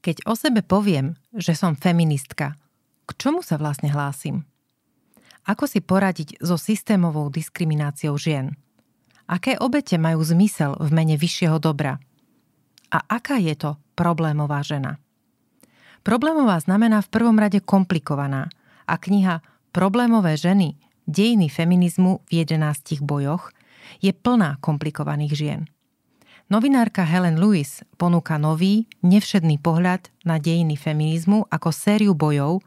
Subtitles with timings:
[0.00, 2.56] Keď o sebe poviem, že som feministka,
[3.04, 4.48] k čomu sa vlastne hlásim?
[5.44, 8.56] Ako si poradiť so systémovou diskrimináciou žien?
[9.28, 12.00] Aké obete majú zmysel v mene vyššieho dobra?
[12.90, 14.98] A aká je to problémová žena?
[16.00, 18.48] Problémová znamená v prvom rade komplikovaná
[18.88, 20.74] a kniha Problémové ženy
[21.06, 23.54] dejiny feminizmu v 11 bojoch
[24.02, 25.60] je plná komplikovaných žien.
[26.50, 32.66] Novinárka Helen Lewis ponúka nový, nevšedný pohľad na dejiny feminizmu ako sériu bojov,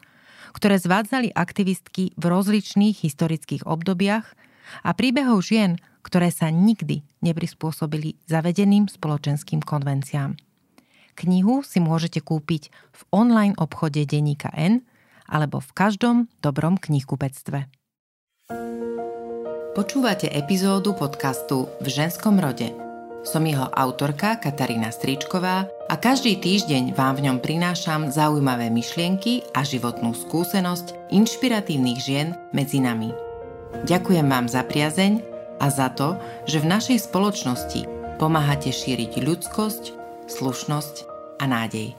[0.55, 4.39] ktoré zvádzali aktivistky v rozličných historických obdobiach
[4.87, 10.39] a príbehov žien, ktoré sa nikdy neprispôsobili zavedeným spoločenským konvenciám.
[11.19, 14.87] Knihu si môžete kúpiť v online obchode Deníka N
[15.27, 17.67] alebo v každom dobrom knihkupectve.
[19.75, 22.71] Počúvate epizódu podcastu V ženskom rode–
[23.23, 29.63] som jeho autorka Katarína Stričková a každý týždeň vám v ňom prinášam zaujímavé myšlienky a
[29.63, 33.15] životnú skúsenosť inšpiratívnych žien medzi nami.
[33.87, 35.23] Ďakujem vám za priazeň
[35.63, 37.87] a za to, že v našej spoločnosti
[38.19, 39.83] pomáhate šíriť ľudskosť,
[40.27, 40.95] slušnosť
[41.39, 41.95] a nádej.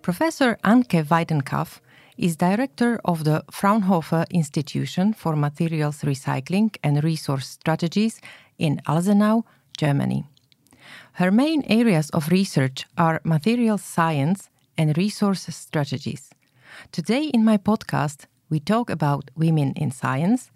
[0.00, 1.84] Professor Anke Weidenkaff
[2.20, 8.20] is director of the Fraunhofer Institution for Materials Recycling and Resource Strategies
[8.58, 9.44] in Alzenau,
[9.78, 10.24] Germany.
[11.14, 16.30] Her main areas of research are materials science and resource strategies.
[16.92, 20.50] Today, in my podcast, we talk about women in science,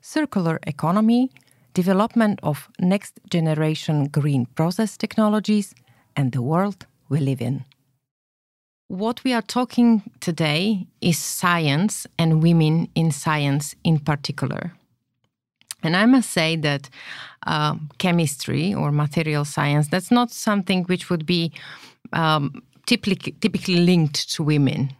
[0.00, 1.30] circular economy,
[1.74, 5.74] development of next generation green process technologies,
[6.14, 7.64] and the world we live in.
[8.88, 14.72] What we are talking today is science and women in science in particular.
[15.82, 16.88] And I must say that
[17.46, 21.52] uh, chemistry or material science, that's not something which would be
[22.14, 24.94] um, typically, typically linked to women.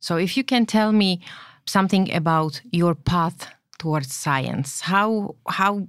[0.00, 1.20] So if you can tell me
[1.66, 3.46] something about your path
[3.78, 5.86] towards science, how, how,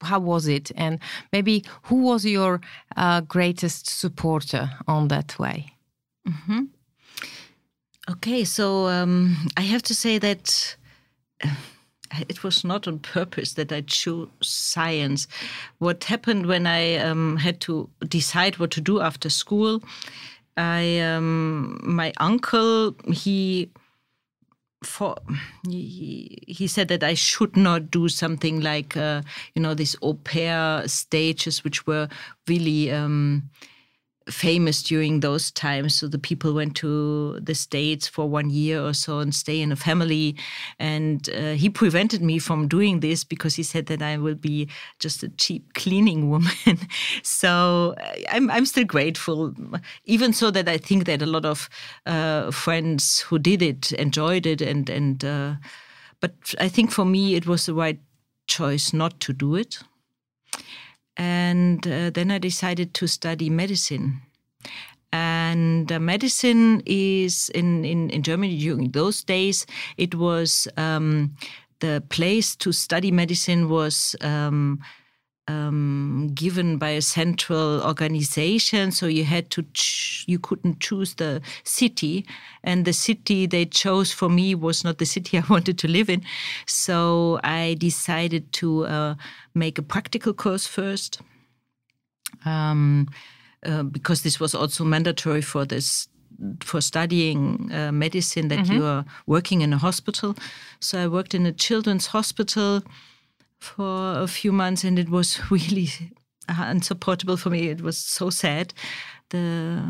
[0.00, 0.72] how was it?
[0.74, 1.00] And
[1.34, 2.62] maybe who was your
[2.96, 5.74] uh, greatest supporter on that way?
[6.28, 6.64] Mm-hmm.
[8.10, 10.76] Okay, so um, I have to say that
[11.44, 11.54] uh,
[12.28, 15.28] it was not on purpose that I chose science.
[15.78, 19.82] What happened when I um, had to decide what to do after school?
[20.56, 23.70] I um, my uncle he
[24.82, 25.16] for
[25.68, 29.22] he, he said that I should not do something like uh,
[29.54, 32.08] you know these au pair stages, which were
[32.48, 33.50] really um,
[34.28, 35.96] famous during those times.
[35.96, 39.72] So the people went to the States for one year or so and stay in
[39.72, 40.36] a family.
[40.78, 44.68] And uh, he prevented me from doing this because he said that I will be
[44.98, 46.52] just a cheap cleaning woman.
[47.22, 49.54] so uh, I'm, I'm still grateful,
[50.04, 51.68] even so that I think that a lot of
[52.06, 54.60] uh, friends who did it enjoyed it.
[54.60, 55.54] And, and uh,
[56.20, 57.98] but I think for me, it was the right
[58.46, 59.78] choice not to do it.
[61.20, 64.22] And uh, then I decided to study medicine.
[65.12, 69.66] And uh, medicine is in, in, in Germany during those days,
[69.98, 71.36] it was um,
[71.80, 74.80] the place to study medicine was um,
[75.50, 78.92] um, given by a central organization.
[78.92, 82.26] So you had to, ch- you couldn't choose the city.
[82.62, 86.08] And the city they chose for me was not the city I wanted to live
[86.10, 86.22] in.
[86.66, 89.14] So I decided to uh,
[89.54, 91.20] make a practical course first.
[92.44, 93.08] Um,
[93.66, 96.08] uh, because this was also mandatory for this
[96.60, 98.72] for studying uh, medicine that mm-hmm.
[98.72, 100.34] you are working in a hospital.
[100.80, 102.82] So I worked in a children's hospital
[103.60, 105.88] for a few months, and it was really
[106.48, 107.68] unsupportable for me.
[107.68, 108.74] It was so sad.
[109.28, 109.84] The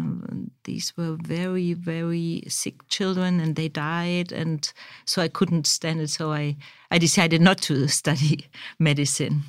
[0.64, 4.70] these were very very sick children, and they died, and
[5.06, 6.10] so I couldn't stand it.
[6.10, 6.56] So I
[6.90, 8.46] I decided not to study
[8.78, 9.44] medicine.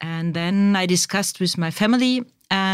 [0.00, 2.24] And then I discussed with my family,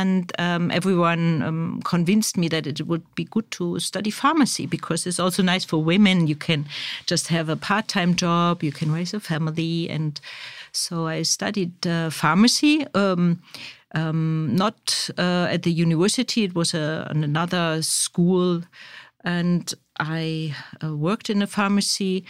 [0.01, 5.07] and um, everyone um, convinced me that it would be good to study pharmacy because
[5.07, 6.27] it's also nice for women.
[6.27, 6.67] You can
[7.07, 9.91] just have a part time job, you can raise a family.
[9.91, 10.21] And
[10.73, 12.87] so I studied uh, pharmacy.
[12.95, 13.43] Um,
[13.95, 18.63] um not uh, at the university, it was another school.
[19.25, 22.25] And I uh, worked in a pharmacy,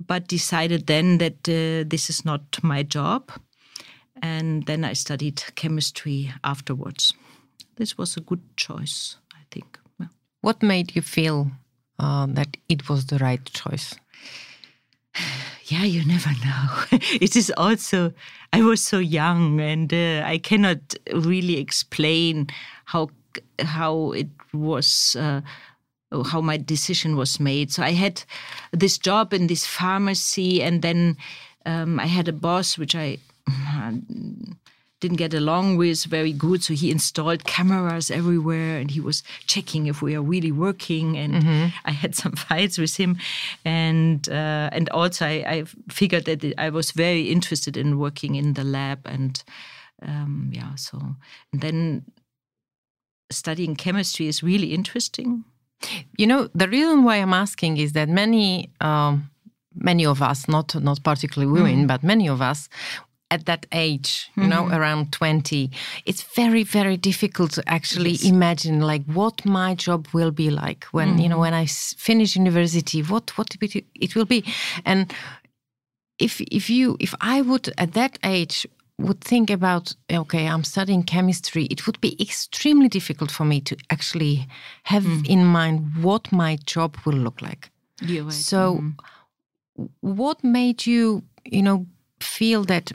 [0.00, 3.30] but decided then that uh, this is not my job
[4.22, 7.12] and then I studied chemistry afterwards.
[7.76, 9.78] This was a good choice, I think.
[9.98, 10.06] Yeah.
[10.40, 11.50] What made you feel
[11.98, 13.94] uh, that it was the right choice?
[15.64, 16.84] yeah, you never know.
[17.20, 18.12] it is also,
[18.52, 22.48] I was so young and uh, I cannot really explain
[22.84, 23.10] how
[23.58, 25.16] how it was.
[25.18, 25.40] Uh,
[26.26, 27.72] how my decision was made.
[27.72, 28.22] So I had
[28.70, 31.16] this job in this pharmacy, and then
[31.64, 33.16] um, I had a boss which I
[35.02, 36.62] didn't get along with very good.
[36.62, 41.18] So he installed cameras everywhere and he was checking if we are really working.
[41.18, 41.66] And mm-hmm.
[41.84, 43.18] I had some fights with him.
[43.64, 48.54] And uh, and also I, I, figured that I was very interested in working in
[48.54, 49.00] the lab.
[49.04, 49.42] And
[50.00, 50.98] um, yeah, so
[51.52, 52.04] and then
[53.30, 55.44] studying chemistry is really interesting.
[56.16, 58.70] You know, the reason why I'm asking is that many.
[58.80, 59.28] Um,
[59.74, 61.88] many of us, not not particularly women, mm.
[61.88, 62.68] but many of us,
[63.32, 64.50] at that age, you mm-hmm.
[64.50, 65.70] know, around 20,
[66.04, 68.24] it's very, very difficult to actually yes.
[68.24, 71.18] imagine like what my job will be like when, mm-hmm.
[71.18, 71.54] you know, mm-hmm.
[71.54, 74.44] when I finish university, what, what it will be.
[74.84, 75.10] And
[76.18, 78.66] if, if you, if I would at that age
[78.98, 83.76] would think about, okay, I'm studying chemistry, it would be extremely difficult for me to
[83.88, 84.46] actually
[84.82, 85.26] have mm.
[85.26, 87.70] in mind what my job will look like.
[88.02, 88.30] Right.
[88.30, 88.94] So, mm.
[90.02, 91.86] what made you, you know,
[92.20, 92.92] feel that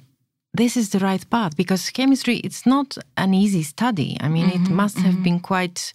[0.57, 4.65] this is the right path because chemistry it's not an easy study i mean mm-hmm,
[4.65, 5.23] it must have mm-hmm.
[5.23, 5.93] been quite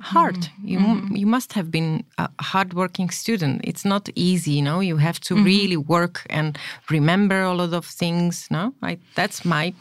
[0.00, 1.16] hard mm-hmm, you mm-hmm.
[1.16, 5.34] you must have been a hardworking student it's not easy you know you have to
[5.34, 5.44] mm-hmm.
[5.44, 6.56] really work and
[6.90, 9.74] remember a lot of things no I, that's my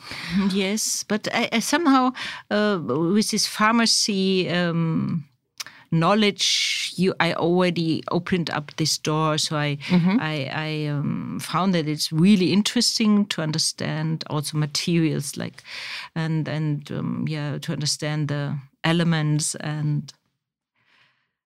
[0.51, 2.13] yes but I, I somehow
[2.49, 5.25] uh, with this pharmacy um,
[5.91, 10.17] knowledge you i already opened up this door so i mm-hmm.
[10.19, 15.63] i, I um, found that it's really interesting to understand also materials like
[16.15, 20.13] and and um, yeah to understand the elements and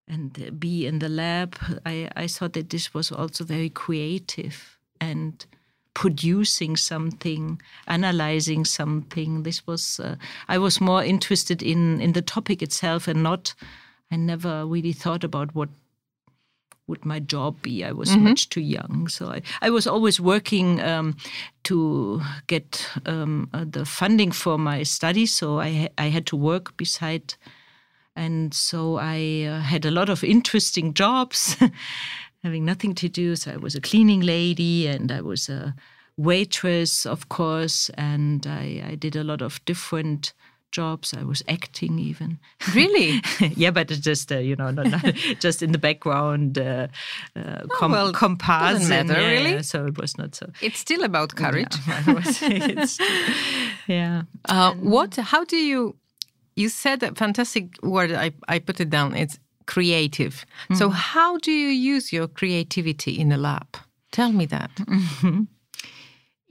[0.08, 1.56] and be in the lab
[1.86, 5.46] i i thought that this was also very creative and
[5.94, 10.16] producing something analyzing something this was uh,
[10.48, 13.54] i was more interested in in the topic itself and not
[14.12, 15.70] I never really thought about what
[16.88, 17.86] would my job be.
[17.86, 18.26] I was mm-hmm.
[18.26, 21.16] much too young, so I, I was always working um,
[21.64, 25.34] to get um, uh, the funding for my studies.
[25.34, 27.36] So I I had to work beside,
[28.16, 31.56] and so I uh, had a lot of interesting jobs,
[32.44, 33.36] having nothing to do.
[33.36, 35.74] So I was a cleaning lady, and I was a
[36.18, 40.34] waitress, of course, and I, I did a lot of different
[40.72, 41.14] jobs.
[41.14, 42.40] I was acting even.
[42.74, 43.22] Really?
[43.56, 45.04] yeah, but it's just uh, you know not, not
[45.40, 46.58] just in the background.
[46.58, 46.88] Uh,
[47.36, 49.64] uh, oh, com- well, compass matter yeah, really.
[49.64, 50.50] So it was not so.
[50.62, 51.76] It's still about courage.
[52.42, 52.86] Yeah.
[53.88, 54.22] yeah.
[54.46, 55.16] Uh, what?
[55.16, 55.96] How do you?
[56.56, 58.12] You said a fantastic word.
[58.12, 59.16] I I put it down.
[59.16, 60.46] It's creative.
[60.70, 60.78] Mm.
[60.78, 63.78] So how do you use your creativity in a lab?
[64.12, 64.72] Tell me that.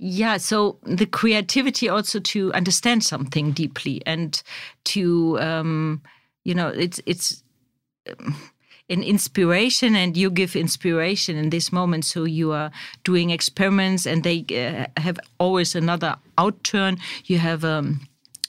[0.02, 4.42] Yeah, so the creativity also to understand something deeply and
[4.84, 6.00] to, um,
[6.42, 7.42] you know, it's it's
[8.08, 8.34] um,
[8.88, 12.06] an inspiration, and you give inspiration in this moment.
[12.06, 12.70] So you are
[13.04, 16.98] doing experiments, and they uh, have always another outturn.
[17.26, 18.00] You have um,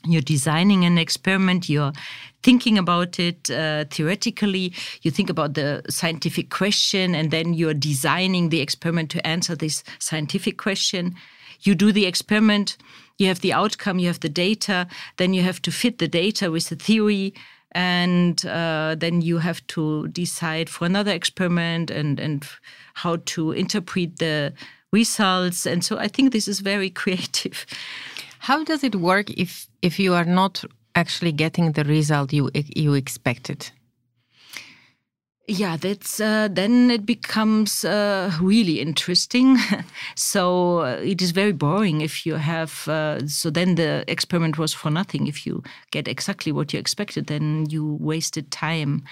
[0.05, 1.69] you're designing an experiment.
[1.69, 1.93] You're
[2.43, 4.73] thinking about it uh, theoretically.
[5.01, 9.83] You think about the scientific question, and then you're designing the experiment to answer this
[9.99, 11.15] scientific question
[11.63, 12.77] you do the experiment,
[13.17, 14.87] you have the outcome, you have the data,
[15.17, 17.33] then you have to fit the data with the theory,
[17.73, 22.45] and uh, then you have to decide for another experiment and and
[22.95, 24.53] how to interpret the
[24.91, 25.65] results.
[25.65, 27.65] And so I think this is very creative.
[28.41, 30.63] How does it work if if you are not
[30.95, 33.71] actually getting the result you you expected?
[35.47, 39.57] yeah that's uh, then it becomes uh, really interesting.
[40.15, 44.73] So uh, it is very boring if you have uh, so then the experiment was
[44.73, 45.27] for nothing.
[45.27, 49.03] If you get exactly what you expected then you wasted time.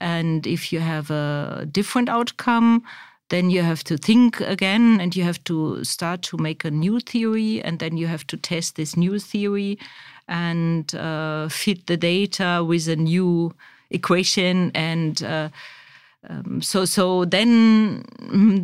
[0.00, 2.82] And if you have a different outcome
[3.28, 7.00] then you have to think again and you have to start to make a new
[7.00, 9.78] theory and then you have to test this new theory
[10.28, 13.54] and uh, fit the data with a new
[13.90, 15.48] equation and uh,
[16.28, 18.04] um, so so then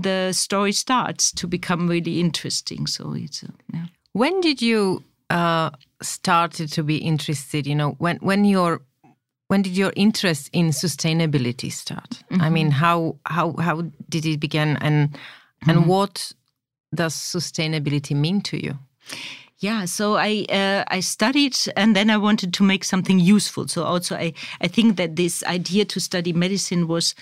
[0.03, 2.87] the story starts to become really interesting.
[2.87, 3.87] So it's uh, yeah.
[4.13, 5.71] When did you uh,
[6.03, 7.67] started to be interested?
[7.67, 8.83] You know, when when your
[9.55, 12.25] when did your interest in sustainability start?
[12.29, 12.47] Mm -hmm.
[12.47, 12.85] I mean, mm-hmm.
[12.85, 15.17] how how how did it begin, and
[15.61, 15.87] and mm -hmm.
[15.87, 16.35] what
[16.91, 18.75] does sustainability mean to you?
[19.59, 23.85] yeah so i uh, i studied and then i wanted to make something useful so
[23.85, 27.15] also i i think that this idea to study medicine was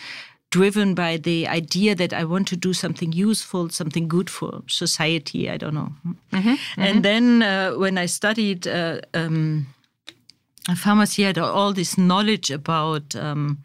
[0.51, 5.51] driven by the idea that I want to do something useful, something good for society.
[5.55, 5.93] I don't know.
[6.31, 9.67] Mm-hmm, and then uh, when I studied uh, um,
[10.77, 13.15] pharmacy, had all this knowledge about.
[13.17, 13.63] Um,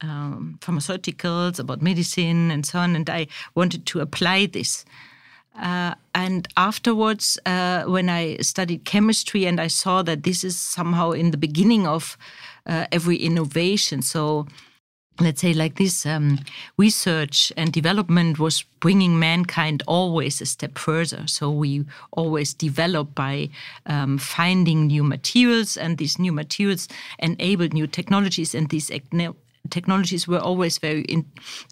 [0.00, 4.84] um, pharmaceuticals, about medicine, and so on, and I wanted to apply this.
[5.58, 11.12] Uh, and afterwards, uh, when I studied chemistry and I saw that this is somehow
[11.12, 12.18] in the beginning of
[12.66, 14.46] uh, every innovation, so
[15.20, 16.38] let's say like this um,
[16.76, 23.48] research and development was bringing mankind always a step further so we always develop by
[23.86, 28.90] um, finding new materials and these new materials enabled new technologies and these
[29.70, 31.24] technologies were always very in,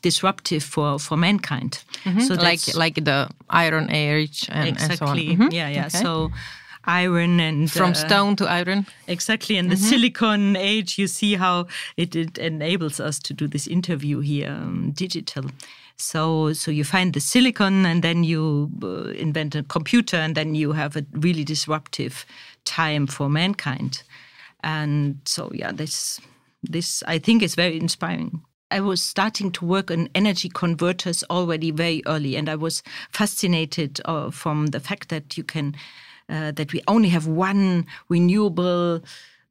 [0.02, 1.84] disruptive for, for mankind.
[2.04, 2.20] Mm-hmm.
[2.20, 5.28] So like like the Iron Age and, exactly.
[5.28, 5.52] And so mm-hmm.
[5.52, 5.86] Yeah, yeah.
[5.86, 5.98] Okay.
[5.98, 6.30] So
[6.84, 9.84] iron and from uh, stone to iron exactly and the mm-hmm.
[9.84, 14.92] silicon age you see how it, it, enables us to do this interview here um,
[14.92, 15.44] digital
[15.96, 20.54] so so you find the silicon and then you uh, invent a computer and then
[20.54, 22.26] you have a really disruptive
[22.64, 24.02] time for mankind
[24.64, 26.20] and so yeah this
[26.62, 28.42] this, I think, is very inspiring.
[28.70, 34.00] I was starting to work on energy converters already very early, and I was fascinated
[34.04, 35.74] uh, from the fact that you can,
[36.32, 39.00] uh, that we only have one renewable,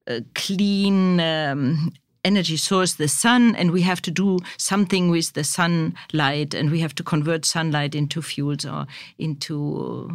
[0.08, 1.92] uh, clean um,
[2.24, 6.80] energy source, the sun, and we have to do something with the sunlight, and we
[6.80, 8.86] have to convert sunlight into fuels or
[9.18, 10.10] into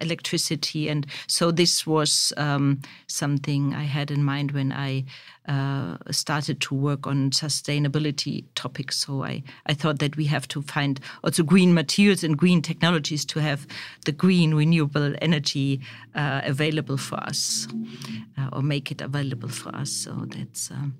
[0.00, 0.88] electricity.
[0.88, 5.04] And so this was um, something I had in mind when I
[5.48, 8.98] uh, started to work on sustainability topics.
[8.98, 13.24] So I, I thought that we have to find also green materials and green technologies
[13.26, 13.66] to have
[14.04, 15.80] the green renewable energy
[16.14, 17.66] uh, available for us
[18.38, 19.90] uh, or make it available for us.
[19.90, 20.94] So that's um,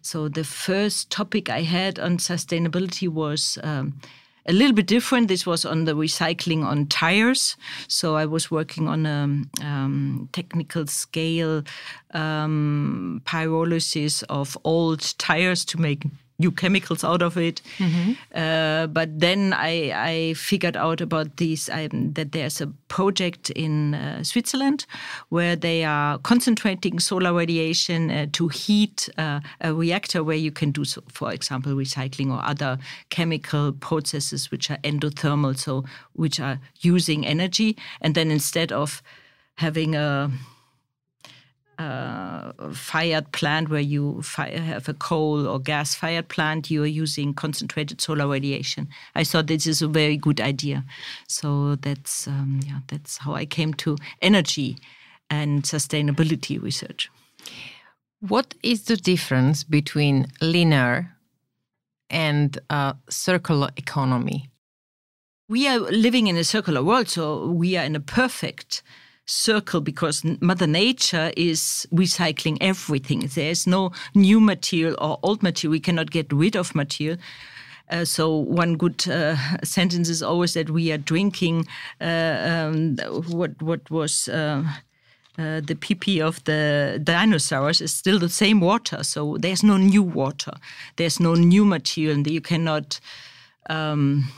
[0.00, 3.58] so the first topic I had on sustainability was.
[3.62, 4.00] Um,
[4.46, 5.28] a little bit different.
[5.28, 7.56] This was on the recycling on tires.
[7.88, 11.62] So I was working on a um, technical scale
[12.12, 16.04] um, pyrolysis of old tires to make
[16.42, 17.62] new chemicals out of it.
[17.78, 18.12] Mm-hmm.
[18.34, 23.94] Uh, but then I, I, figured out about this um, that there's a project in
[23.94, 24.86] uh, Switzerland
[25.28, 30.72] where they are concentrating solar radiation uh, to heat uh, a reactor where you can
[30.72, 32.78] do, so, for example, recycling or other
[33.10, 35.84] chemical processes which are endothermal, so
[36.14, 37.76] which are using energy.
[38.00, 39.02] And then instead of
[39.56, 40.30] having a
[41.78, 46.86] uh, fired plant where you fire, have a coal or gas fired plant, you are
[46.86, 48.88] using concentrated solar radiation.
[49.14, 50.84] I thought this is a very good idea.
[51.28, 54.76] So that's um, yeah, that's how I came to energy
[55.30, 57.10] and sustainability research.
[58.20, 61.16] What is the difference between linear
[62.10, 64.50] and uh, circular economy?
[65.48, 68.82] We are living in a circular world, so we are in a perfect
[69.32, 73.30] circle because Mother Nature is recycling everything.
[73.34, 75.72] There's no new material or old material.
[75.72, 77.18] We cannot get rid of material.
[77.90, 81.66] Uh, so one good uh, sentence is always that we are drinking
[82.00, 82.96] uh, um,
[83.28, 84.28] what what was.
[84.28, 84.64] Uh,
[85.38, 90.02] uh, the pee of the dinosaurs is still the same water, so there's no new
[90.02, 90.52] water,
[90.96, 93.00] there's no new material, and you cannot
[93.70, 94.30] um,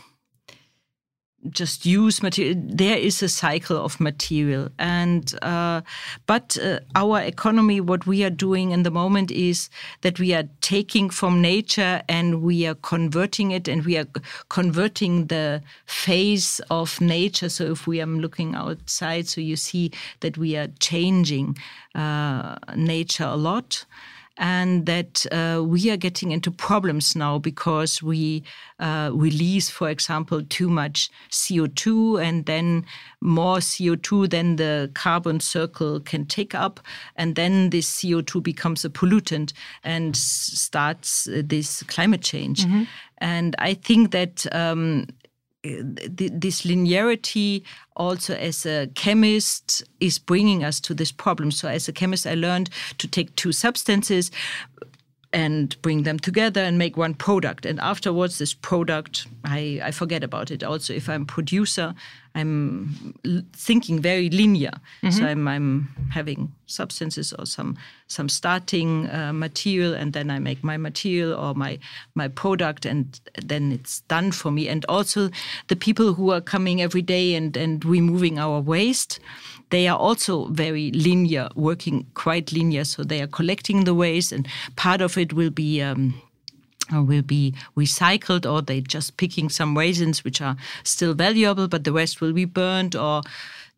[1.50, 2.56] just use material.
[2.56, 5.82] There is a cycle of material, and uh,
[6.26, 9.70] but uh, our economy, what we are doing in the moment is
[10.00, 14.06] that we are taking from nature and we are converting it, and we are
[14.48, 17.48] converting the face of nature.
[17.48, 21.56] So if we are looking outside, so you see that we are changing
[21.94, 23.84] uh, nature a lot
[24.36, 28.42] and that uh, we are getting into problems now because we
[28.80, 32.84] uh, release, for example, too much CO2 and then
[33.20, 36.80] more CO2 than the carbon circle can take up.
[37.16, 39.52] And then this CO2 becomes a pollutant
[39.84, 42.64] and starts uh, this climate change.
[42.64, 42.82] Mm-hmm.
[43.18, 45.06] And I think that um,
[45.64, 47.62] this linearity
[47.96, 52.34] also as a chemist is bringing us to this problem so as a chemist i
[52.34, 52.68] learned
[52.98, 54.30] to take two substances
[55.34, 57.66] and bring them together and make one product.
[57.66, 60.62] And afterwards, this product, I, I forget about it.
[60.62, 61.94] Also, if I'm producer,
[62.34, 63.14] I'm
[63.52, 64.72] thinking very linear.
[65.02, 65.10] Mm-hmm.
[65.10, 67.76] So I'm, I'm having substances or some
[68.06, 71.78] some starting uh, material, and then I make my material or my
[72.14, 74.68] my product, and then it's done for me.
[74.68, 75.30] And also,
[75.68, 79.20] the people who are coming every day and and removing our waste
[79.70, 82.84] they are also very linear, working quite linear.
[82.84, 85.82] So they are collecting the waste, and part of it will be.
[85.82, 86.14] Um,
[86.92, 91.92] will be recycled or they're just picking some raisins which are still valuable but the
[91.92, 93.22] rest will be burned or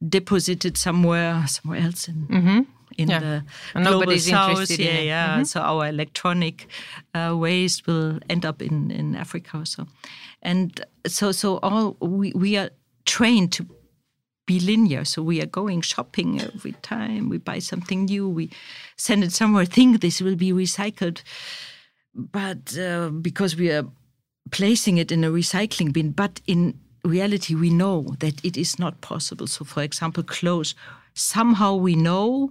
[0.09, 2.61] deposited somewhere somewhere else in Mm-hmm.
[2.99, 3.21] in Yeah.
[3.21, 3.45] the
[3.75, 5.47] And global nobody's south yeah yeah Mhm.
[5.47, 6.67] so our electronic
[7.15, 9.87] uh, waste will end up in in africa or so
[10.43, 12.71] and so so all we, we are
[13.05, 13.65] trained to
[14.47, 15.05] be linear.
[15.05, 18.29] So we are going shopping every time we buy something new.
[18.29, 18.49] We
[18.97, 21.19] send it somewhere, think this will be recycled,
[22.16, 23.85] but uh, because we are
[24.50, 29.00] placing it in a recycling bin, but in reality we know that it is not
[29.00, 29.46] possible.
[29.46, 30.75] So, for example, clothes.
[31.14, 32.50] Somehow we know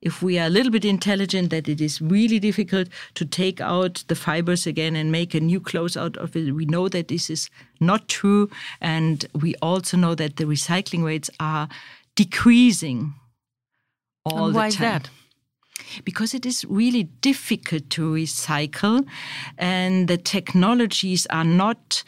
[0.00, 4.02] if we are a little bit intelligent that it is really difficult to take out
[4.08, 6.52] the fibers again and make a new clothes out of it.
[6.52, 7.50] We know that this is
[7.80, 8.50] not true.
[8.80, 11.68] And we also know that the recycling rates are
[12.16, 13.14] decreasing
[14.24, 15.10] all And the why is that?
[16.04, 19.06] Because it is really difficult to recycle,
[19.58, 22.04] and the technologies are not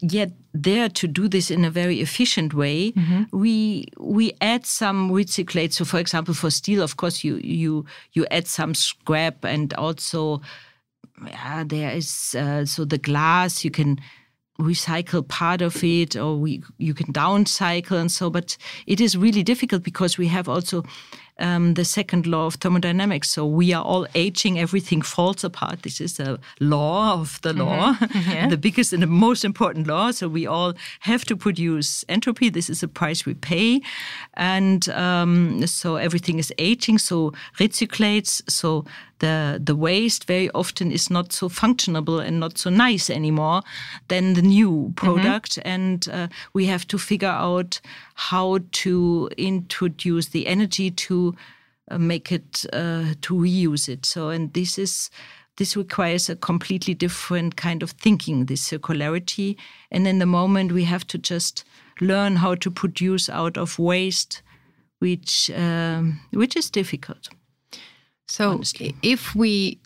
[0.00, 2.92] yet there to do this in a very efficient way.
[3.32, 5.72] We we add some recyclate.
[5.72, 10.40] So, for example, for steel, of course, you you you add some scrap, and also
[11.26, 13.98] yeah, there is uh, so the glass you can
[14.58, 18.56] recycle part of it or we you can downcycle and so but
[18.86, 20.82] it is really difficult because we have also
[21.38, 23.30] um, the second law of thermodynamics.
[23.30, 25.82] So we are all aging everything falls apart.
[25.82, 28.48] This is a law of the law Yeah.
[28.48, 30.12] the biggest and the most important law.
[30.12, 32.50] So we all have to produce entropy.
[32.50, 33.80] This is a price we pay.
[34.34, 38.42] And um, so everything is aging so recyclates.
[38.50, 38.84] So
[39.18, 43.62] the the waste very often is not so functionable and not so nice anymore
[44.08, 45.58] than the new product.
[45.64, 47.80] And uh, we have to figure out
[48.16, 51.34] how to introduce the energy to
[51.90, 54.06] uh, make it uh, to reuse it.
[54.06, 55.10] So and this is
[55.58, 59.56] this requires a completely different kind of thinking this circularity.
[59.90, 61.64] And in the moment we have to just
[62.00, 64.42] learn how to produce out of waste
[64.98, 67.28] which um, which is difficult.
[68.28, 68.94] So, honestly.
[69.02, 69.78] if we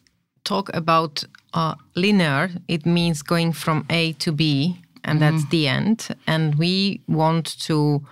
[0.45, 6.09] talk about uh, linear, it means going from A to B, and that's the end.
[6.27, 8.03] And we want to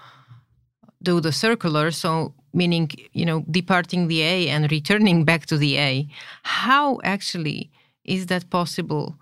[1.02, 5.78] do the circular, so meaning, you know, departing the A and returning back to the
[5.78, 6.08] A.
[6.42, 7.70] How actually
[8.04, 9.16] is that possible?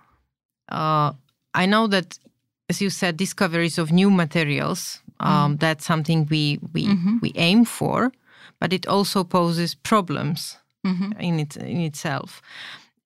[0.68, 1.12] Uh,
[1.54, 2.18] I know that,
[2.68, 5.00] as you said, discoveries of new materials.
[5.20, 6.86] Um, That's something we we
[7.22, 8.12] we aim for,
[8.60, 10.58] but it also poses problems
[11.20, 12.42] in it in itself.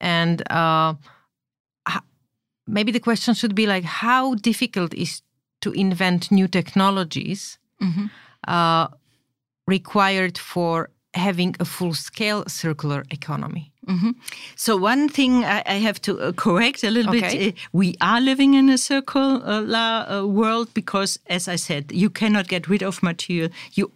[0.01, 0.95] And uh,
[2.77, 5.23] maybe the question should be like, how difficult is
[5.61, 7.59] to invent new technologies
[8.49, 8.87] uh,
[9.67, 13.73] required for having a full scale circular economy?
[14.57, 17.39] So one thing I, I have to uh, correct a little Okay.
[17.39, 22.09] bit: uh, we are living in a circular uh, world because, as I said, you
[22.11, 23.51] cannot get rid of material.
[23.73, 23.91] You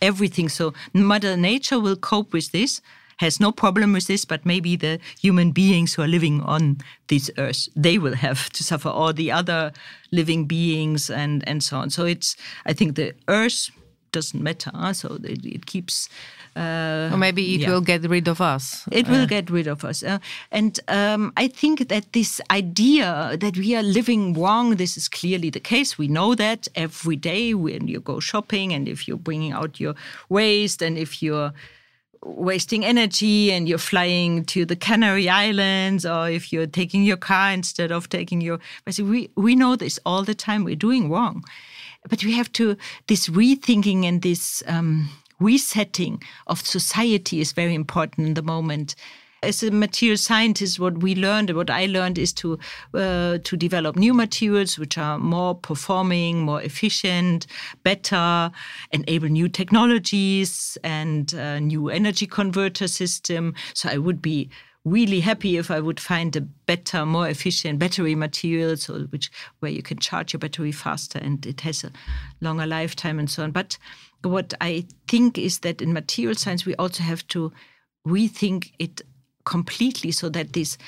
[0.00, 0.48] everything.
[0.48, 2.80] So Mother Nature will cope with this.
[3.20, 7.30] Has no problem with this, but maybe the human beings who are living on this
[7.36, 9.72] earth, they will have to suffer, or the other
[10.10, 11.90] living beings, and and so on.
[11.90, 12.36] So it's,
[12.70, 13.70] I think, the earth
[14.12, 14.72] doesn't matter.
[14.94, 16.08] So it, it keeps.
[16.56, 17.70] Uh, Or maybe it yeah.
[17.70, 18.84] will get rid of us.
[18.90, 20.02] it will get rid of us.
[20.02, 20.18] Uh,
[20.50, 25.50] and um, I think that this idea that we are living wrong, this is clearly
[25.50, 25.96] the case.
[25.96, 29.94] We know that every day when you go shopping and if you're bringing out your
[30.28, 31.52] waste and if you're
[32.22, 37.50] wasting energy and you're flying to the Canary Islands or if you're taking your car
[37.50, 38.58] instead of taking your
[38.98, 41.44] we we know this all the time we're doing wrong.
[42.08, 48.26] But we have to this rethinking and this um, resetting of society is very important
[48.26, 48.94] in the moment
[49.42, 52.58] as a material scientist, what we learned, what I learned, is to
[52.94, 57.46] uh, to develop new materials which are more performing, more efficient,
[57.82, 58.50] better,
[58.90, 63.54] enable new technologies and uh, new energy converter system.
[63.74, 64.50] So I would be
[64.84, 69.70] really happy if I would find a better, more efficient battery material, so which where
[69.70, 71.92] you can charge your battery faster and it has a
[72.40, 73.52] longer lifetime and so on.
[73.52, 73.78] But
[74.22, 77.52] what I think is that in material science we also have to
[78.06, 79.02] rethink it
[79.44, 80.78] completely so that this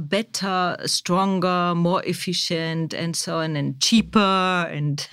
[0.00, 5.06] better, stronger, more efficient, and so on, and cheaper, and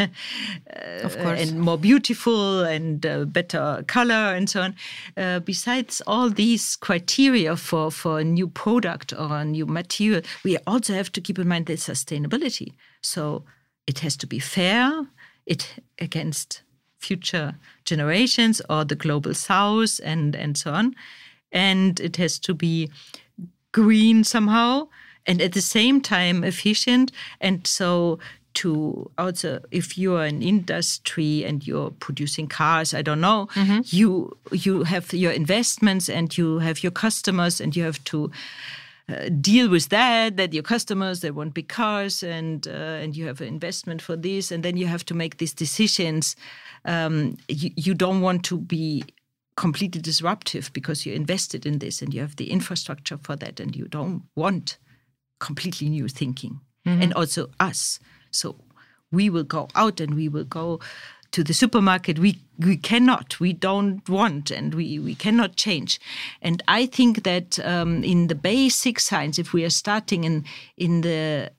[1.04, 1.40] Of course.
[1.40, 4.76] and more beautiful, and uh, better color, and so on.
[5.16, 10.58] Uh, besides all these criteria for for a new product or a new material, we
[10.68, 12.74] also have to keep in mind the sustainability.
[13.02, 13.44] So
[13.88, 15.08] it has to be fair.
[15.46, 16.62] It against
[17.00, 20.96] future generations or the global south and and so on
[21.54, 22.90] and it has to be
[23.72, 24.88] green somehow
[25.26, 27.12] and at the same time efficient.
[27.40, 28.20] And so
[28.56, 33.80] to also if you're an industry and you're producing cars i don't know mm-hmm.
[33.86, 38.30] you you have your investments and you have your customers and you have to
[39.10, 43.26] uh, deal with that that your customers they want big cars and uh, and you
[43.26, 46.36] have an investment for this and then you have to make these decisions
[46.86, 49.04] um, you, you don't want to be
[49.56, 53.76] completely disruptive because you invested in this and you have the infrastructure for that and
[53.76, 54.78] you don't want
[55.40, 57.02] completely new thinking mm-hmm.
[57.02, 58.00] and also us
[58.32, 58.56] so
[59.12, 60.80] we will go out and we will go
[61.34, 62.20] to the supermarket.
[62.20, 66.00] We we cannot, we don't want, and we we cannot change.
[66.42, 70.46] And I think that um, in the basic science, if we are starting in
[70.78, 71.52] in the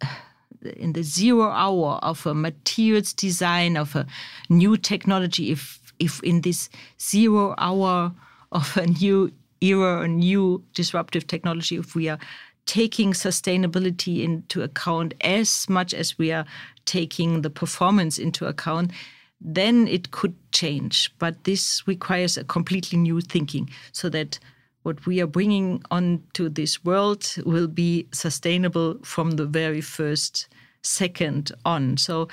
[0.76, 4.06] in the zero hour of a materials design of a
[4.48, 6.68] new technology, if if in this
[7.00, 8.12] zero hour
[8.52, 12.18] of a new era, a new disruptive technology, if we are
[12.66, 16.44] taking sustainability into account as much as we are
[16.84, 18.90] taking the performance into account,
[19.40, 21.10] then it could change.
[21.18, 24.38] But this requires a completely new thinking so that
[24.82, 30.48] what we are bringing onto this world will be sustainable from the very first
[30.82, 31.96] second on.
[31.96, 32.28] So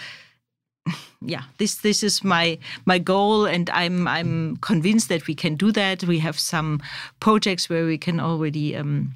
[1.21, 5.71] yeah, this this is my my goal, and I'm I'm convinced that we can do
[5.71, 6.03] that.
[6.03, 6.81] We have some
[7.19, 9.13] projects where we can already um,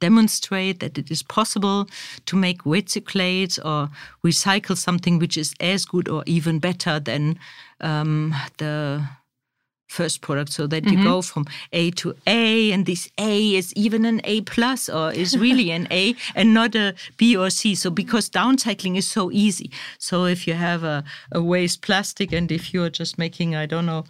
[0.00, 1.86] demonstrate that it is possible
[2.26, 3.90] to make recyclate or
[4.24, 7.38] recycle something which is as good or even better than
[7.80, 9.04] um, the
[9.90, 10.98] first product so that mm-hmm.
[10.98, 15.12] you go from A to A and this A is even an A plus or
[15.12, 17.74] is really an A and not a B or C.
[17.74, 19.70] So because downcycling is so easy.
[19.98, 23.86] So if you have a, a waste plastic and if you're just making, I don't
[23.86, 24.04] know,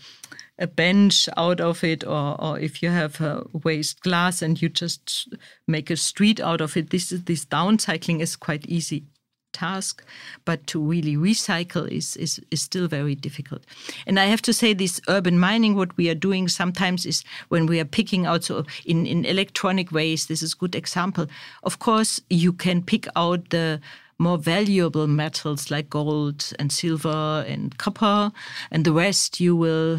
[0.59, 4.69] a bench out of it, or, or if you have a waste glass and you
[4.69, 5.35] just
[5.67, 9.05] make a street out of it, this is this downcycling is quite easy
[9.53, 10.05] task,
[10.45, 13.63] but to really recycle is, is, is still very difficult.
[14.07, 17.67] And I have to say, this urban mining, what we are doing sometimes is when
[17.67, 21.27] we are picking out, so in, in electronic waste, this is a good example.
[21.63, 23.81] Of course, you can pick out the
[24.19, 28.31] more valuable metals like gold and silver and copper,
[28.71, 29.99] and the rest you will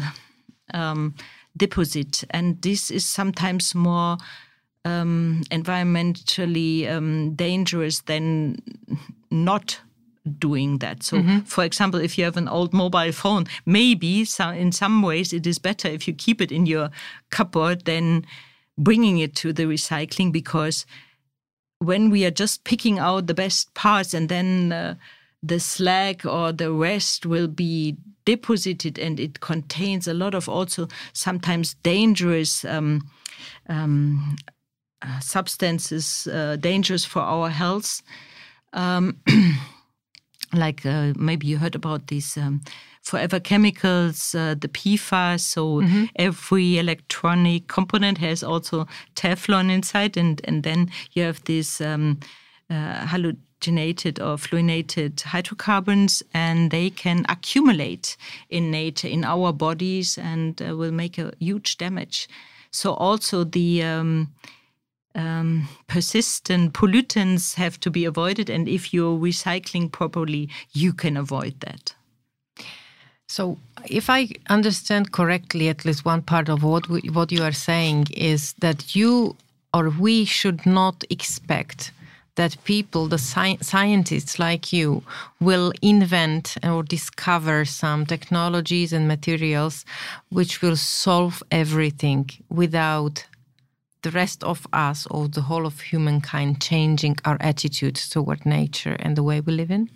[0.72, 1.14] um,
[1.56, 2.24] deposit.
[2.30, 4.18] And this is sometimes more
[4.84, 8.56] um, environmentally um, dangerous than
[9.30, 9.80] not
[10.38, 11.02] doing that.
[11.02, 11.40] So, mm-hmm.
[11.40, 15.46] for example, if you have an old mobile phone, maybe some, in some ways it
[15.46, 16.90] is better if you keep it in your
[17.30, 18.24] cupboard than
[18.78, 20.86] bringing it to the recycling because
[21.78, 24.94] when we are just picking out the best parts and then uh,
[25.42, 30.86] the slag or the rest will be deposited and it contains a lot of also
[31.12, 33.02] sometimes dangerous um,
[33.68, 34.36] um,
[35.02, 38.02] uh, substances, uh, dangerous for our health.
[38.72, 39.18] Um,
[40.52, 42.62] like uh, maybe you heard about these um,
[43.02, 45.40] forever chemicals, uh, the PFAS.
[45.40, 46.04] So mm-hmm.
[46.16, 52.20] every electronic component has also Teflon inside, and and then you have these um,
[52.70, 58.16] uh, halogenated or fluorinated hydrocarbons, and they can accumulate
[58.48, 62.28] in nature, in our bodies, and uh, will make a huge damage.
[62.70, 64.28] So also the um,
[65.14, 71.60] um, persistent pollutants have to be avoided, and if you're recycling properly, you can avoid
[71.60, 71.94] that.
[73.28, 77.52] So, if I understand correctly, at least one part of what we, what you are
[77.52, 79.36] saying is that you
[79.72, 81.92] or we should not expect
[82.34, 85.02] that people, the sci- scientists like you,
[85.40, 89.84] will invent or discover some technologies and materials
[90.30, 93.26] which will solve everything without
[94.02, 99.16] the rest of us or the whole of humankind changing our attitude toward nature and
[99.16, 99.88] the way we live in?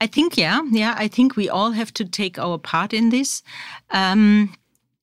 [0.00, 0.94] I think, yeah, yeah.
[0.96, 3.42] I think we all have to take our part in this.
[3.90, 4.54] Um,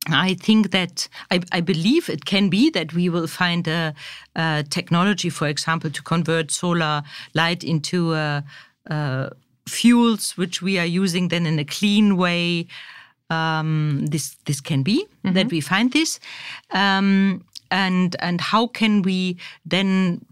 [0.09, 3.93] I think that I, I, believe it can be that we will find a,
[4.35, 7.03] a technology, for example, to convert solar
[7.33, 8.41] light into uh,
[8.89, 9.29] uh,
[9.67, 12.67] fuels, which we are using then in a clean way.
[13.29, 15.33] Um, this this can be mm-hmm.
[15.33, 16.17] that we find this,
[16.71, 20.25] um, and and how can we then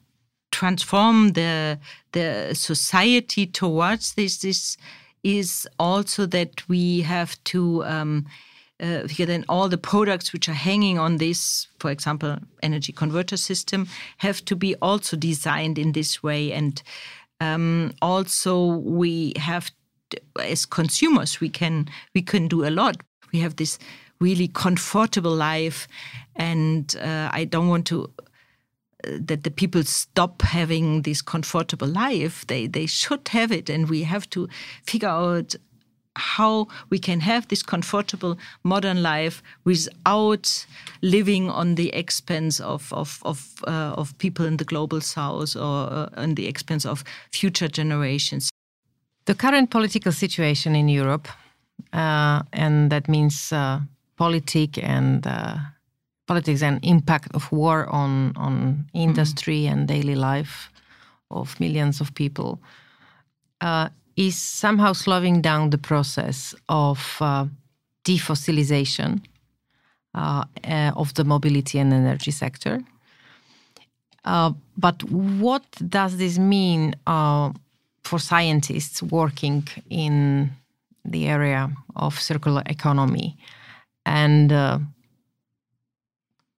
[0.51, 1.79] transform the
[2.11, 4.37] the society towards this?
[4.37, 4.77] This
[5.23, 7.83] is also that we have to.
[7.85, 8.25] Um,
[8.81, 13.87] uh, then all the products which are hanging on this, for example, energy converter system,
[14.17, 16.51] have to be also designed in this way.
[16.51, 16.83] And
[17.39, 19.71] um, also, we have,
[20.09, 22.97] to, as consumers, we can we can do a lot.
[23.31, 23.79] We have this
[24.19, 25.87] really comfortable life,
[26.35, 28.09] and uh, I don't want to
[29.03, 32.45] that the people stop having this comfortable life.
[32.47, 34.47] They they should have it, and we have to
[34.83, 35.55] figure out
[36.17, 40.65] how we can have this comfortable modern life without
[41.01, 45.91] living on the expense of of of, uh, of people in the global south or
[45.91, 48.49] uh, on the expense of future generations.
[49.25, 51.27] The current political situation in Europe,
[51.91, 53.79] uh, and that means uh,
[54.17, 55.55] politic and uh,
[56.27, 59.71] politics and impact of war on on industry mm.
[59.71, 60.69] and daily life
[61.29, 62.59] of millions of people
[63.61, 67.45] uh, is somehow slowing down the process of uh,
[68.03, 69.21] defossilization
[70.13, 72.81] uh, uh of the mobility and energy sector.
[74.23, 77.51] Uh, but what does this mean uh,
[78.03, 80.49] for scientists working in
[81.03, 83.37] the area of circular economy
[84.05, 84.49] and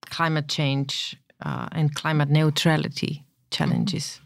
[0.10, 4.20] climate change and climate neutrality challenges?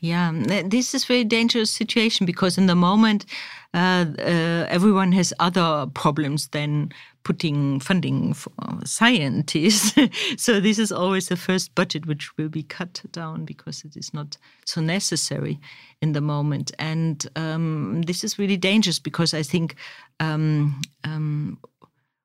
[0.00, 0.32] Yeah,
[0.66, 3.24] this is a very dangerous situation because in the moment,
[3.72, 8.52] uh, uh, everyone has other problems than putting funding for
[8.84, 9.98] scientists.
[10.36, 14.12] so this is always the first budget which will be cut down because it is
[14.12, 14.36] not
[14.66, 15.58] so necessary
[16.02, 16.70] in the moment.
[16.78, 19.74] And um, this is really dangerous because I think
[20.20, 21.58] um, um,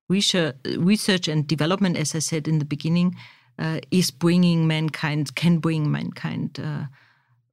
[0.10, 3.16] research, research and development, as I said in the beginning,
[3.58, 6.86] uh, is bringing mankind, can bring mankind uh,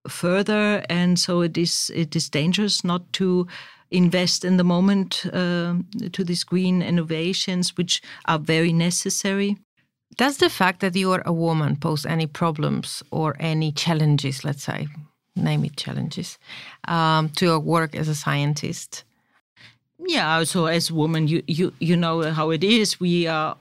[0.08, 3.46] further, and so it is it is dangerous not to
[3.90, 5.74] invest in the moment uh,
[6.12, 9.56] to these green innovations, which are very necessary.
[10.16, 14.44] Does the fact that you are a woman pose any problems or any challenges?
[14.44, 14.88] Let's say,
[15.34, 16.38] name it challenges
[16.88, 19.04] um, to your work as a scientist.
[19.98, 23.00] Yeah, so as a woman, you you you know how it is.
[23.00, 23.56] We are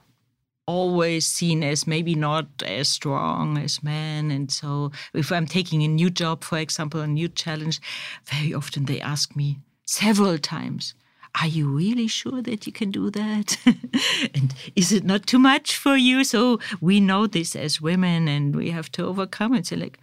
[0.66, 4.30] always seen as maybe not as strong as men.
[4.30, 7.80] And so if I'm taking a new job, for example, a new challenge,
[8.24, 10.94] very often they ask me several times,
[11.40, 13.58] are you really sure that you can do that?
[14.34, 16.24] and is it not too much for you?
[16.24, 19.66] So we know this as women and we have to overcome it.
[19.66, 19.98] So like,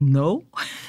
[0.00, 0.44] no,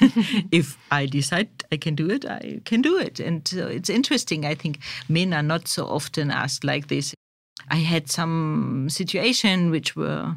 [0.52, 3.20] if I decide I can do it, I can do it.
[3.20, 4.44] And so it's interesting.
[4.44, 7.14] I think men are not so often asked like this.
[7.70, 10.36] I had some situation which were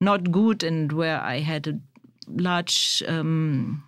[0.00, 1.78] not good and where I had a
[2.28, 3.84] large um,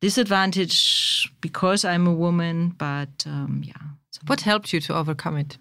[0.00, 2.70] disadvantage because I'm a woman.
[2.70, 3.74] But um, yeah.
[4.10, 5.58] So what helped you to overcome it?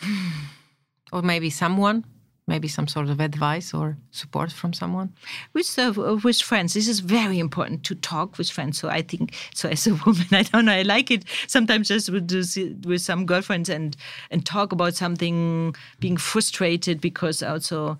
[1.12, 2.04] or maybe someone?
[2.46, 5.12] Maybe some sort of advice or support from someone?
[5.52, 6.74] With uh, with friends.
[6.74, 8.78] This is very important to talk with friends.
[8.78, 12.10] So i think so as a woman i don't know i like it sometimes just
[12.10, 12.30] with,
[12.84, 13.96] with some girlfriends and
[14.30, 17.98] and talk about something being frustrated because also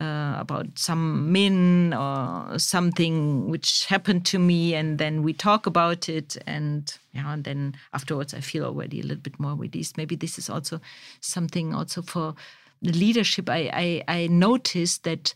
[0.00, 6.08] uh, about some men or something which happened to me, and then we talk about
[6.08, 9.98] it, and yeah, and then afterwards I feel already a little bit more released.
[9.98, 10.80] Maybe this is also
[11.20, 12.34] something also for
[12.82, 15.34] the leadership, I, I, I noticed that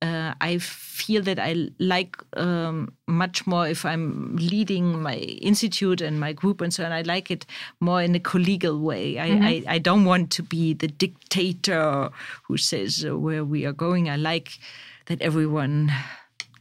[0.00, 6.20] uh, I feel that I like um, much more if I'm leading my institute and
[6.20, 6.92] my group and so on.
[6.92, 7.46] I like it
[7.80, 9.18] more in a collegial way.
[9.18, 9.44] I, mm-hmm.
[9.44, 12.10] I, I, don't want to be the dictator
[12.44, 14.08] who says uh, where we are going.
[14.08, 14.58] I like
[15.06, 15.92] that everyone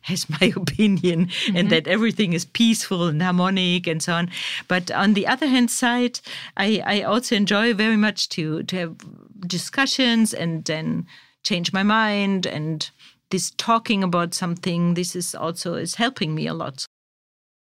[0.02, 1.56] has my opinion mm-hmm.
[1.56, 4.30] and that everything is peaceful and harmonic and so on.
[4.68, 6.20] But on the other hand side,
[6.56, 8.96] I, I also enjoy very much to to have
[9.42, 11.06] discussions and then
[11.44, 12.90] change my mind and
[13.30, 16.86] this talking about something this is also is helping me a lot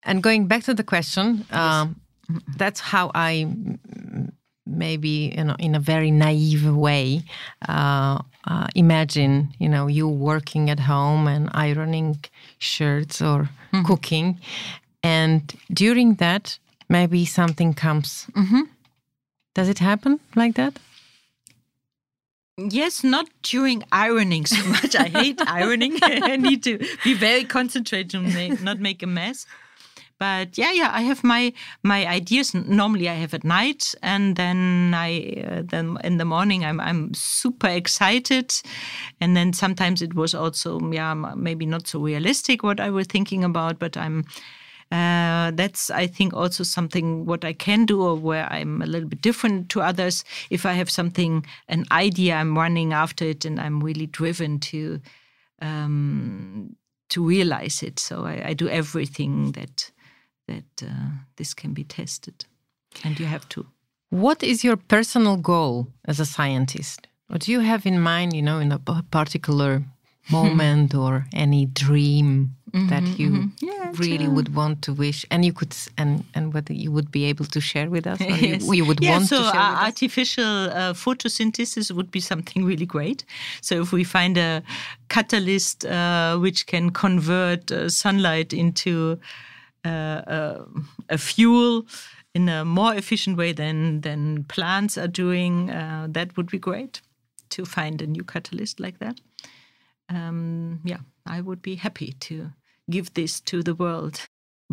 [0.04, 1.58] and going back to the question yes.
[1.58, 2.00] um,
[2.56, 3.46] that's how i
[4.66, 7.22] maybe you know in a very naive way
[7.68, 12.18] uh, uh, imagine you know you working at home and ironing
[12.58, 13.82] shirts or mm-hmm.
[13.84, 14.40] cooking
[15.02, 18.62] and during that maybe something comes mm-hmm.
[19.54, 20.78] does it happen like that
[22.70, 24.94] Yes, not during ironing so much.
[24.94, 25.98] I hate ironing.
[26.02, 29.46] I need to be very concentrated and make, not make a mess.
[30.18, 32.54] But yeah, yeah, I have my my ideas.
[32.54, 37.12] Normally, I have at night, and then I uh, then in the morning I'm I'm
[37.12, 38.54] super excited,
[39.20, 43.42] and then sometimes it was also yeah maybe not so realistic what I was thinking
[43.42, 44.24] about, but I'm
[44.92, 49.08] uh, that's I think also something what I can do or where I'm a little
[49.08, 50.22] bit different to others.
[50.50, 55.00] If I have something, an idea, I'm running after it, and I'm really driven to
[55.62, 56.76] um,
[57.08, 57.98] to realize it.
[57.98, 59.90] So I, I do everything that
[60.46, 62.44] that uh, this can be tested,
[63.02, 63.66] and you have to.
[64.10, 67.06] What is your personal goal as a scientist?
[67.28, 68.78] What do you have in mind, you know, in a
[69.10, 69.84] particular
[70.30, 73.66] moment or any dream mm-hmm, that you mm-hmm.
[73.66, 77.24] yeah, really would want to wish and you could and and whether you would be
[77.24, 78.64] able to share with us or yes.
[78.64, 82.64] you, you, would yeah, want so to share uh, artificial uh, photosynthesis would be something
[82.64, 83.24] really great
[83.60, 84.62] so if we find a
[85.08, 89.18] catalyst uh, which can convert uh, sunlight into
[89.84, 90.64] uh, uh,
[91.08, 91.86] a fuel
[92.34, 97.00] in a more efficient way than than plants are doing that would be great
[97.50, 99.20] to find a new catalyst like that
[100.08, 102.52] um, yeah, I would be happy to
[102.90, 104.26] give this to the world.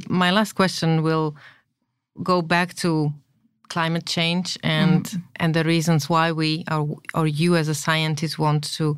[0.08, 1.36] My last question will
[2.24, 3.14] go back to
[3.70, 5.22] climate change and mm.
[5.36, 8.98] and the reasons why we or, or you as a scientist want to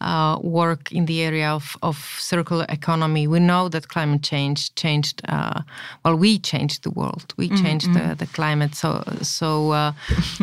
[0.00, 3.26] uh, work in the area of, of circular economy.
[3.26, 5.22] We know that climate change changed.
[5.28, 5.62] Uh,
[6.04, 7.34] well, we changed the world.
[7.36, 8.10] We mm, changed mm-hmm.
[8.10, 8.74] the, the climate.
[8.74, 9.92] So so uh,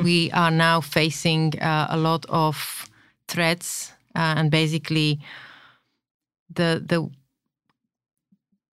[0.04, 2.86] we are now facing uh, a lot of
[3.28, 5.20] threats uh, and basically
[6.54, 7.10] the the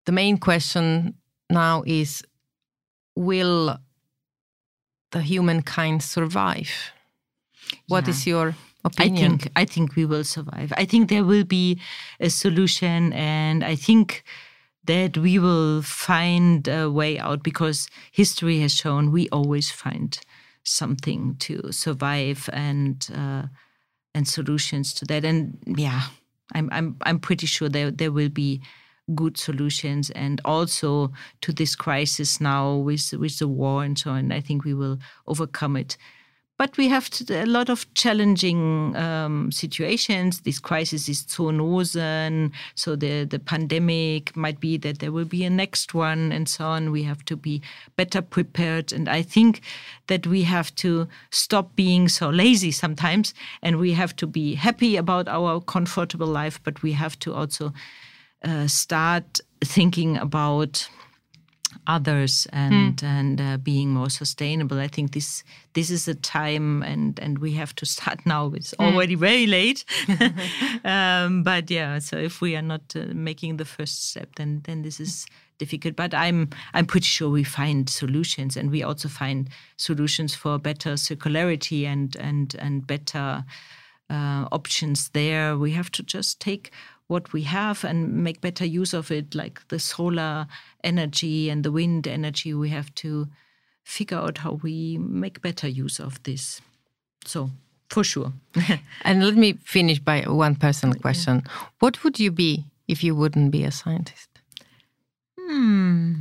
[0.07, 1.13] the main question
[1.49, 2.23] now is
[3.15, 3.77] will
[5.11, 6.71] the humankind survive
[7.87, 8.11] What yeah.
[8.13, 11.79] is your opinion i think i think we will survive i think there will be
[12.19, 14.23] a solution and i think
[14.87, 20.19] that we will find a way out because history has shown we always find
[20.63, 23.43] something to survive and uh,
[24.13, 25.23] and solutions to that.
[25.23, 26.01] And yeah,
[26.53, 28.61] I'm I'm I'm pretty sure there there will be
[29.15, 34.31] good solutions and also to this crisis now with with the war and so on.
[34.31, 35.97] I think we will overcome it
[36.57, 40.41] but we have to, a lot of challenging um, situations.
[40.41, 45.51] This crisis is zoonosen, so the, the pandemic might be that there will be a
[45.51, 46.91] next one and so on.
[46.91, 47.61] We have to be
[47.95, 48.91] better prepared.
[48.91, 49.61] And I think
[50.07, 54.97] that we have to stop being so lazy sometimes and we have to be happy
[54.97, 57.71] about our comfortable life, but we have to also
[58.43, 60.89] uh, start thinking about
[61.85, 63.07] others and mm.
[63.07, 64.79] and uh, being more sustainable.
[64.79, 68.51] I think this this is a time, and and we have to start now.
[68.53, 68.85] It's mm.
[68.85, 69.85] already very late,
[70.85, 71.99] um, but yeah.
[71.99, 75.25] So if we are not uh, making the first step, then then this is
[75.57, 75.95] difficult.
[75.95, 80.93] But I'm I'm pretty sure we find solutions, and we also find solutions for better
[80.93, 83.45] circularity and and and better
[84.09, 85.57] uh, options there.
[85.57, 86.71] We have to just take
[87.07, 90.47] what we have and make better use of it, like the solar
[90.83, 92.53] energy and the wind energy.
[92.53, 93.27] We have to
[93.83, 96.61] figure out how we make better use of this.
[97.25, 97.49] So,
[97.89, 98.33] for sure.
[99.03, 101.43] and let me finish by one personal question.
[101.45, 101.51] Yeah.
[101.79, 104.29] What would you be if you wouldn't be a scientist?
[105.39, 106.13] Hmm.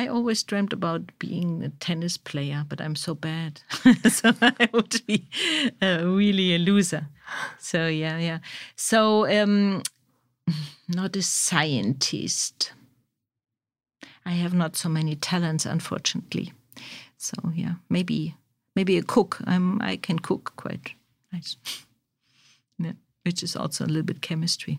[0.00, 3.60] I always dreamt about being a tennis player, but I'm so bad.
[4.10, 5.28] so I would be
[5.82, 7.08] uh, really a loser.
[7.58, 8.38] So, yeah, yeah.
[8.76, 9.82] So, um,
[10.88, 12.72] not a scientist.
[14.24, 16.54] I have not so many talents, unfortunately.
[17.18, 18.36] So, yeah, maybe
[18.74, 19.38] maybe a cook.
[19.44, 20.94] I'm I can cook quite
[21.30, 21.58] nice.
[22.78, 22.92] yeah,
[23.26, 24.78] which is also a little bit chemistry.